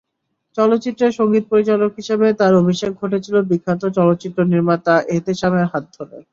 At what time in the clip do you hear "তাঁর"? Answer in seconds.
2.39-2.53